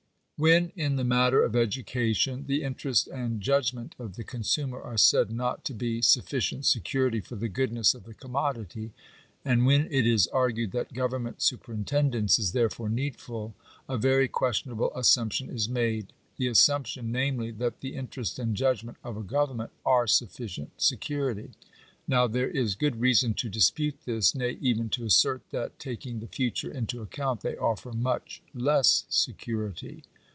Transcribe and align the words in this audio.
When 0.43 0.71
in 0.75 0.95
the 0.95 1.03
matter 1.03 1.43
of 1.43 1.55
education" 1.55 2.45
the 2.47 2.63
interest 2.63 3.07
and 3.07 3.39
judg 3.39 3.75
ment 3.75 3.93
of 3.99 4.15
the 4.15 4.23
consumer" 4.23 4.81
are 4.81 4.97
said 4.97 5.29
not 5.29 5.63
to 5.65 5.73
be" 5.75 6.01
sufficient 6.01 6.65
security 6.65 7.19
for 7.19 7.35
the 7.35 7.47
goodness 7.47 7.93
of 7.93 8.05
the 8.05 8.15
commodity," 8.15 8.91
and 9.45 9.67
when 9.67 9.85
it 9.93 10.07
is 10.07 10.25
argued 10.29 10.71
that 10.71 10.95
government 10.95 11.43
superintendence 11.43 12.39
is 12.39 12.53
therefore 12.53 12.89
needful, 12.89 13.53
a 13.87 13.99
very 13.99 14.27
questionable 14.27 14.91
assumption 14.95 15.47
is 15.47 15.69
made: 15.69 16.11
the 16.37 16.47
assumption, 16.47 17.11
namely, 17.11 17.51
that 17.51 17.81
"the 17.81 17.93
interest 17.93 18.39
and 18.39 18.55
judgment" 18.57 18.97
of 19.03 19.17
a 19.17 19.21
government 19.21 19.69
are 19.85 20.07
sufficient 20.07 20.71
security. 20.81 21.51
Now 22.07 22.25
there 22.25 22.49
is 22.49 22.73
good 22.73 22.99
reason 22.99 23.35
to 23.35 23.47
dispute 23.47 23.99
this, 24.05 24.33
nay, 24.33 24.57
even 24.59 24.89
to 24.89 25.05
assert 25.05 25.43
that, 25.51 25.77
taking 25.77 26.19
the 26.19 26.25
future 26.25 26.71
into 26.71 27.03
account, 27.03 27.41
they 27.41 27.55
offer 27.57 27.93
much 27.93 28.41
less 28.55 29.05
security. 29.07 30.01